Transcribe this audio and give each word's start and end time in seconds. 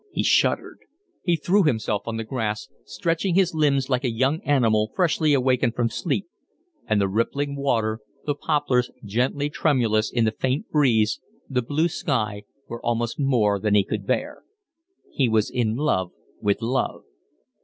He 0.11 0.23
shuddered. 0.23 0.79
He 1.21 1.35
threw 1.35 1.61
himself 1.61 2.07
on 2.07 2.17
the 2.17 2.23
grass, 2.23 2.67
stretching 2.85 3.35
his 3.35 3.53
limbs 3.53 3.87
like 3.87 4.03
a 4.03 4.09
young 4.11 4.41
animal 4.41 4.91
freshly 4.95 5.31
awaked 5.35 5.75
from 5.75 5.89
sleep; 5.91 6.25
and 6.87 6.99
the 6.99 7.07
rippling 7.07 7.55
water, 7.55 7.99
the 8.25 8.33
poplars 8.33 8.89
gently 9.05 9.47
tremulous 9.47 10.11
in 10.11 10.25
the 10.25 10.31
faint 10.31 10.71
breeze, 10.71 11.19
the 11.47 11.61
blue 11.61 11.87
sky, 11.87 12.45
were 12.67 12.81
almost 12.83 13.19
more 13.19 13.59
than 13.59 13.75
he 13.75 13.83
could 13.83 14.07
bear. 14.07 14.41
He 15.13 15.29
was 15.29 15.51
in 15.51 15.75
love 15.75 16.11
with 16.41 16.63
love. 16.63 17.03